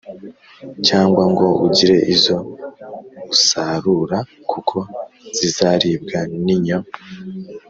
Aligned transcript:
cyangwa 0.87 1.23
ngo 1.31 1.47
ugire 1.65 1.97
izo 2.13 2.37
usarura, 3.33 4.17
kuko 4.51 4.77
zizaribwa 5.37 6.19
n’inyo. 6.45 6.79